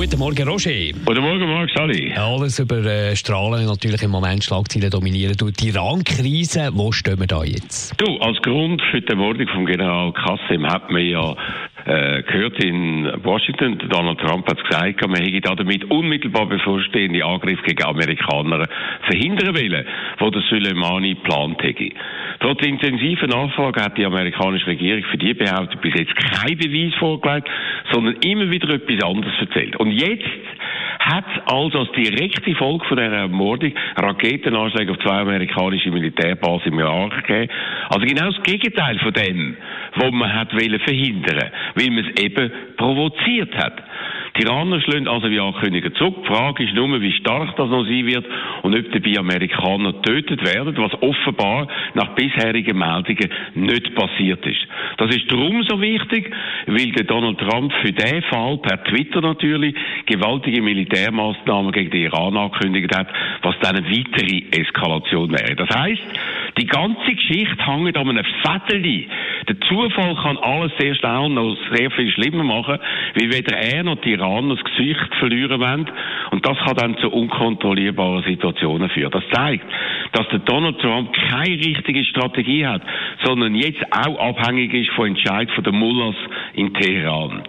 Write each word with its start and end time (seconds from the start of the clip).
Guten 0.00 0.18
Morgen, 0.18 0.48
Roger. 0.48 0.92
Guten 1.04 1.20
Morgen, 1.20 1.46
Marc 1.46 1.68
Sally. 1.76 2.10
Alles 2.16 2.58
über 2.58 2.78
äh, 2.86 3.14
Strahlen 3.14 3.66
natürlich 3.66 4.02
im 4.02 4.10
Moment 4.10 4.42
Schlagzeilen 4.42 4.88
dominieren. 4.88 5.36
Du, 5.36 5.50
die 5.50 5.68
Iran-Krise, 5.68 6.70
wo 6.72 6.90
stehen 6.90 7.20
wir 7.20 7.26
da 7.26 7.44
jetzt? 7.44 8.00
Du, 8.00 8.16
als 8.16 8.40
Grund 8.40 8.80
für 8.90 9.02
die 9.02 9.08
Ermordung 9.08 9.46
von 9.48 9.66
General 9.66 10.10
Kassim 10.14 10.66
hat 10.66 10.90
man 10.90 11.04
ja 11.04 11.36
äh, 11.86 12.22
gehört 12.22 12.62
in 12.62 13.10
Washington, 13.22 13.78
Donald 13.88 14.18
Trump 14.20 14.48
hat 14.48 14.62
gesagt, 14.62 15.06
man 15.06 15.22
hätte 15.22 15.40
damit 15.40 15.90
unmittelbar 15.90 16.46
bevorstehende 16.46 17.24
Angriff 17.24 17.62
gegen 17.62 17.84
Amerikaner 17.84 18.66
verhindern 19.08 19.54
wollen, 19.54 19.86
wo 20.18 20.30
der 20.30 20.42
Soleimani 20.42 21.14
geplant 21.14 21.62
hätte. 21.62 21.90
Trotz 22.40 22.62
intensiver 22.66 23.26
Nachfrage 23.26 23.82
hat 23.82 23.98
die 23.98 24.04
amerikanische 24.04 24.68
Regierung 24.68 25.04
für 25.10 25.18
die 25.18 25.34
Behauptung 25.34 25.80
bis 25.80 25.94
jetzt 25.94 26.14
keinen 26.16 26.58
Beweis 26.58 26.94
vorgelegt, 26.98 27.48
sondern 27.92 28.16
immer 28.24 28.50
wieder 28.50 28.68
etwas 28.74 29.02
anderes 29.02 29.34
erzählt. 29.40 29.76
Und 29.76 29.92
jetzt 29.92 30.24
hat 31.10 31.24
also 31.46 31.80
als 31.80 31.92
direkte 31.92 32.54
Folge 32.54 32.84
von 32.86 32.96
dieser 32.96 33.12
Ermordung 33.12 33.72
Raketenanschläge 33.96 34.92
auf 34.92 34.98
zwei 34.98 35.20
amerikanische 35.20 35.90
Militärbasen 35.90 36.72
im 36.72 36.78
Irak 36.78 37.26
gegeben. 37.26 37.52
Also 37.88 38.06
genau 38.06 38.30
das 38.30 38.42
Gegenteil 38.42 38.98
von 38.98 39.12
dem, 39.12 39.56
was 39.96 40.10
man 40.12 40.32
hat 40.32 40.50
verhindern 40.50 41.50
weil 41.74 41.90
man 41.90 42.04
es 42.04 42.22
eben 42.22 42.50
provoziert 42.76 43.54
hat. 43.56 43.82
Die 44.36 44.42
Iraner 44.42 44.80
schlagen 44.80 45.08
also 45.08 45.30
wie 45.30 45.40
angekündigt 45.40 45.96
zurück. 45.96 46.16
Die 46.22 46.26
Frage 46.26 46.64
ist 46.64 46.74
nur, 46.74 47.00
wie 47.00 47.12
stark 47.12 47.56
das 47.56 47.68
noch 47.68 47.84
sein 47.84 48.06
wird 48.06 48.24
und 48.62 48.76
ob 48.76 48.92
dabei 48.92 49.18
Amerikaner 49.18 49.92
getötet 49.92 50.42
werden, 50.44 50.76
was 50.76 50.92
offenbar 51.02 51.68
nach 51.94 52.14
bisherigen 52.14 52.78
Meldungen 52.78 53.30
nicht 53.54 53.94
passiert 53.94 54.44
ist. 54.46 54.60
Das 54.98 55.14
ist 55.14 55.30
darum 55.30 55.62
so 55.64 55.80
wichtig, 55.80 56.30
weil 56.66 56.92
der 56.92 57.04
Donald 57.04 57.38
Trump 57.38 57.72
für 57.82 57.92
diesen 57.92 58.22
Fall 58.22 58.58
per 58.58 58.82
Twitter 58.84 59.20
natürlich 59.20 59.74
gewaltige 60.06 60.62
Militärmaßnahmen 60.62 61.72
gegen 61.72 61.90
den 61.90 62.02
Iran 62.02 62.36
angekündigt 62.36 62.94
hat, 62.94 63.08
was 63.42 63.54
dann 63.60 63.76
eine 63.76 63.90
weitere 63.90 64.44
Eskalation 64.50 65.30
wäre. 65.32 65.56
Das 65.56 65.68
heißt, 65.76 66.02
die 66.58 66.66
ganze 66.66 67.14
Geschichte 67.14 67.66
hängt 67.66 67.96
an 67.96 68.08
einem 68.08 68.24
Vettel. 68.42 69.06
Der 69.48 69.60
Zufall 69.68 70.14
kann 70.16 70.38
alles 70.38 70.72
sehr 70.78 70.94
schnell 70.94 71.28
noch 71.28 71.56
sehr 71.74 71.90
viel 71.90 72.10
schlimmer 72.10 72.44
machen, 72.44 72.78
weil 73.14 73.32
weder 73.32 73.56
er 73.56 73.82
noch 73.82 74.00
die 74.00 74.12
Iraner 74.12 74.56
das 74.56 74.64
Gesicht 74.64 75.14
verlieren 75.18 75.60
wollen. 75.60 75.90
Und 76.30 76.46
das 76.46 76.58
kann 76.58 76.76
dann 76.76 76.98
zu 76.98 77.10
unkontrollierbaren 77.10 78.24
Situationen 78.24 78.90
führen. 78.90 79.10
Das 79.10 79.24
zeigt, 79.32 79.64
dass 80.12 80.28
der 80.28 80.40
Donald 80.40 80.80
Trump 80.80 81.12
keine 81.12 81.56
richtige 81.56 82.04
Strategie 82.04 82.66
hat, 82.66 82.82
sondern 83.24 83.54
jetzt 83.54 83.82
auch 83.90 84.18
abhängig 84.18 84.72
ist 84.74 84.90
von 84.90 85.08
Entscheid 85.08 85.50
von 85.52 85.64
den 85.64 85.74
Mullahs 85.74 86.16
in 86.54 86.72
Teheran. 86.74 87.42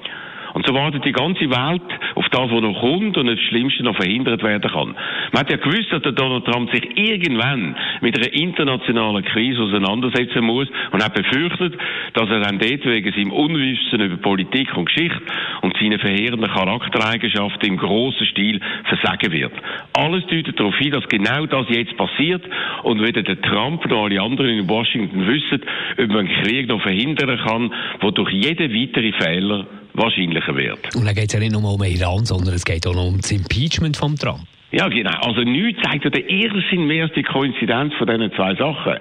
Und 0.54 0.66
so 0.68 0.74
wartet 0.74 1.06
die 1.06 1.12
ganze 1.12 1.50
Welt 1.50 1.82
auf 2.16 2.28
das, 2.30 2.52
was 2.52 2.62
noch 2.62 2.80
kommt 2.80 3.18
und 3.18 3.28
das 3.28 3.40
Schlimmste 3.40 3.84
noch 3.84 3.96
verhindert 3.96 4.44
werden 4.44 4.70
kann. 4.72 4.96
Man 5.32 5.40
hat 5.40 5.50
ja 5.50 5.58
gewusst, 5.58 5.92
dass 5.92 6.02
der 6.02 6.12
Donald 6.12 6.46
Trump 6.46 6.72
sich 6.72 6.98
irgendwann 6.98 7.76
mit 8.02 8.18
einer 8.18 8.34
internationalen 8.34 9.24
Krise 9.24 9.62
auseinandersetzen 9.62 10.44
muss 10.44 10.68
und 10.92 11.04
hat 11.04 11.14
befürchtet, 11.14 11.78
dass 12.14 12.30
er 12.30 12.42
dann 12.42 12.60
dort 12.60 12.86
wegen 12.86 13.12
seinem 13.12 13.32
Unwissen 13.32 14.02
über 14.02 14.18
Politik 14.18 14.76
und 14.76 14.86
Geschichte 14.86 15.22
und 15.62 15.76
seine 15.80 16.00
verheerenden 16.00 16.52
Charaktereigenschaften 16.52 17.70
im 17.70 17.78
grossen 17.78 18.28
Stil 18.28 18.60
versagen 18.86 19.32
wird. 19.32 19.54
Alles 19.94 20.26
deutet 20.28 20.60
darauf 20.60 20.76
hin, 20.78 20.92
dass 20.92 21.08
genau 21.08 21.46
das 21.46 21.68
jetzt 21.70 21.96
passiert 21.98 22.44
und 22.84 23.02
weder 23.02 23.24
der 23.24 23.42
Trump 23.42 23.86
noch 23.90 24.06
alle 24.06 24.22
anderen 24.22 24.60
in 24.60 24.70
Washington 24.70 25.28
wissen, 25.28 25.62
ob 25.98 26.08
man 26.08 26.28
einen 26.28 26.44
Krieg 26.44 26.68
noch 26.68 26.82
verhindern 26.82 27.40
kann, 27.46 27.74
wo 28.02 28.12
durch 28.12 28.32
jeden 28.32 28.74
weiteren 28.74 29.14
Fehler 29.14 29.68
wahrscheinlicher 30.02 30.56
wird. 30.56 30.96
Und 30.96 31.06
dann 31.06 31.16
geht 31.16 31.30
es 31.30 31.34
ja 31.34 31.40
nicht 31.40 31.52
nur 31.52 31.64
um 31.64 31.84
Iran, 31.84 32.26
sondern 32.26 32.54
es 32.54 32.66
geht 32.66 32.86
auch 32.88 32.96
noch 32.96 33.08
um 33.08 33.22
das 33.22 33.32
Impeachment 33.32 33.98
von 33.98 34.16
Trump. 34.16 34.48
Ja, 34.72 34.88
genau. 34.88 35.12
Also 35.22 35.42
nichts 35.42 35.82
zeigt 35.84 36.06
ja 36.06 36.10
der 36.10 36.30
Irrsinn 36.30 36.88
mehr 36.88 37.04
als 37.04 37.14
die 37.14 37.24
Koinzidenz 37.24 37.94
von 37.96 38.08
diesen 38.08 38.32
zwei 38.34 38.56
Sachen. 38.56 38.94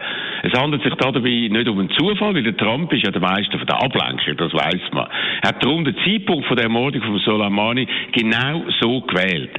Es 0.42 0.52
handelt 0.58 0.82
sich 0.82 0.94
dabei 0.94 1.20
nicht 1.20 1.68
um 1.68 1.78
einen 1.78 1.90
Zufall, 1.90 2.34
weil 2.34 2.42
der 2.42 2.56
Trump 2.56 2.92
ist 2.92 3.04
ja 3.04 3.12
der 3.12 3.20
Meister 3.20 3.56
von 3.56 3.66
der 3.68 3.80
Ablenkung, 3.80 4.36
das 4.36 4.52
weiß 4.52 4.90
man. 4.92 5.06
Er 5.42 5.50
hat 5.50 5.62
darum 5.62 5.84
den 5.84 5.96
Zeitpunkt 6.04 6.46
von 6.46 6.56
der 6.56 6.64
Ermordung 6.64 7.02
von 7.02 7.18
Soleimani 7.20 7.86
genau 8.10 8.64
so 8.80 9.00
gewählt. 9.02 9.50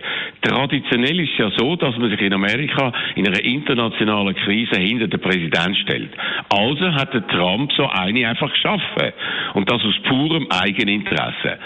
Traditionell 0.42 1.18
ist 1.22 1.32
es 1.32 1.38
ja 1.38 1.52
so, 1.56 1.78
dass 1.78 1.98
man 1.98 2.10
sich 2.10 2.20
in 2.20 2.34
Amerika 2.34 2.92
in 3.16 3.28
einer 3.28 3.44
internationalen 3.46 4.36
Krise 4.36 4.82
hinter 4.82 5.08
den 5.08 5.20
Präsident 5.22 5.78
stellt. 5.78 6.10
Also 6.50 6.92
hat 6.94 7.14
der 7.14 7.26
Trump 7.28 7.72
so 7.74 7.88
eine 7.88 8.28
einfach 8.28 8.52
geschaffen. 8.52 9.14
Und 9.54 9.70
das 9.72 9.82
aus 9.84 9.98
purem 10.04 10.48
Eigeninteresse. 10.50 11.58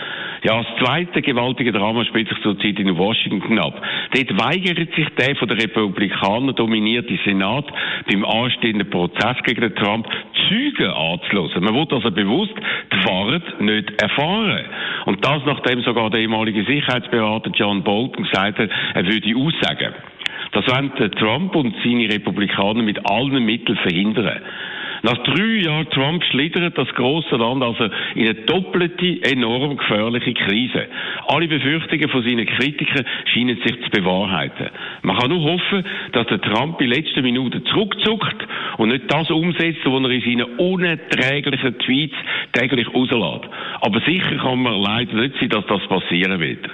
Ja, 0.44 0.62
das 0.62 0.68
zweite 0.78 1.22
gewaltige 1.22 1.72
Drama 1.72 2.06
spielt 2.06 2.30
sich 2.30 2.40
zurzeit 2.42 2.78
in 2.78 2.98
Washington 2.98 3.58
ab. 3.58 3.82
Dort 4.14 4.35
weigert 4.38 4.94
sich 4.96 5.08
der 5.18 5.36
von 5.36 5.48
den 5.48 5.60
Republikanern 5.60 6.56
dominierte 6.56 7.18
Senat 7.26 7.66
beim 8.10 8.26
anstehenden 8.26 8.90
Prozess 8.90 9.38
gegen 9.44 9.74
Trump 9.76 10.08
Züge 10.48 10.96
anzulassen. 10.96 11.64
Man 11.64 11.74
will 11.74 11.88
also 11.90 12.12
bewusst 12.12 12.54
die 12.92 13.06
Wahrheit 13.06 13.62
nicht 13.62 14.02
erfahren. 14.02 14.66
Und 15.06 15.24
das, 15.26 15.42
nachdem 15.46 15.82
sogar 15.82 16.10
der 16.10 16.22
ehemalige 16.22 16.64
Sicherheitsberater 16.64 17.52
John 17.54 17.84
Bolton 17.84 18.24
gesagt 18.24 18.60
hat, 18.60 18.70
er 18.94 19.06
würde 19.06 19.36
aussagen. 19.36 19.94
Das 20.52 20.66
wollen 20.68 20.92
Trump 21.18 21.56
und 21.56 21.76
seine 21.84 22.10
Republikaner 22.10 22.82
mit 22.82 23.00
allen 23.10 23.44
Mitteln 23.46 23.78
verhindern. 23.78 24.42
Nach 25.06 25.20
drei 25.20 25.62
Jahren 25.62 25.88
Trump 25.92 26.24
schlittert 26.24 26.76
das 26.76 26.88
große 26.96 27.36
Land 27.36 27.62
also 27.62 27.84
in 28.16 28.24
eine 28.24 28.34
doppelte, 28.34 29.22
enorm 29.22 29.78
gefährliche 29.78 30.34
Krise. 30.34 30.88
Alle 31.28 31.48
Befürchtungen 31.48 32.10
von 32.10 32.24
seinen 32.24 32.48
Kritikern 32.48 33.06
scheinen 33.26 33.56
sich 33.58 33.84
zu 33.84 33.90
bewahrheiten. 33.92 34.72
Man 35.04 35.16
kann 35.16 35.30
nur 35.30 35.44
hoffen, 35.44 35.86
dass 36.12 36.26
der 36.26 36.42
Trump 36.42 36.82
in 36.82 36.90
letzten 36.90 37.22
Minuten 37.22 37.64
zurückzuckt 37.68 38.48
und 38.78 38.90
nicht 38.90 39.04
das 39.14 39.30
umsetzt, 39.30 39.86
was 39.86 40.04
er 40.04 40.10
in 40.10 40.22
seinen 40.22 40.58
unerträglichen 40.58 41.78
Tweets 41.78 42.16
täglich 42.54 42.88
rauslässt. 42.88 43.48
Aber 43.82 44.02
sicher 44.08 44.38
kann 44.38 44.64
man 44.64 44.82
leider 44.82 45.14
nicht 45.22 45.36
sein, 45.40 45.50
dass 45.50 45.68
das 45.68 45.86
passieren 45.88 46.40
wird. 46.40 46.68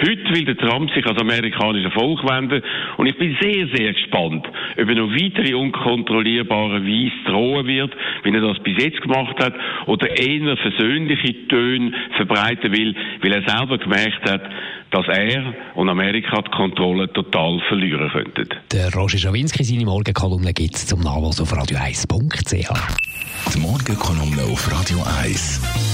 Heute 0.00 0.34
will 0.34 0.44
der 0.44 0.56
Trump 0.56 0.90
sich 0.92 1.06
als 1.06 1.20
amerikanischer 1.20 1.90
Volk 1.90 2.22
wenden 2.24 2.62
und 2.96 3.06
ich 3.06 3.16
bin 3.16 3.36
sehr, 3.40 3.68
sehr 3.74 3.92
gespannt, 3.92 4.46
ob 4.46 4.88
er 4.88 4.94
noch 4.94 5.10
weitere 5.10 5.54
unkontrollierbare 5.54 6.82
Weise 6.82 7.12
drohen 7.26 7.66
wird, 7.66 7.92
wie 8.22 8.34
er 8.34 8.40
das 8.40 8.62
bis 8.62 8.82
jetzt 8.82 9.00
gemacht 9.02 9.36
hat, 9.38 9.54
oder 9.86 10.08
eher 10.18 10.56
versöhnliche 10.56 11.48
Töne 11.48 11.92
verbreiten 12.16 12.72
will, 12.72 12.94
weil 13.22 13.32
er 13.32 13.48
selber 13.48 13.78
gemerkt 13.78 14.28
hat, 14.28 14.42
dass 14.90 15.06
er 15.08 15.54
und 15.74 15.88
Amerika 15.88 16.40
die 16.42 16.50
Kontrolle 16.50 17.12
total 17.12 17.60
verlieren 17.68 18.10
könnten. 18.10 18.48
Der 18.72 18.92
Roger 18.94 19.18
Schawinski, 19.18 19.64
seine 19.64 19.84
Morgenkolumne 19.84 20.52
gibt 20.52 20.76
es 20.76 20.86
zum 20.86 21.00
Nachlass 21.00 21.40
auf 21.40 21.52
radio1.ch. 21.52 23.54
Die 23.54 23.60
Morgenkolumne 23.60 24.42
auf 24.50 24.70
Radio 24.70 24.98
1. 25.22 25.93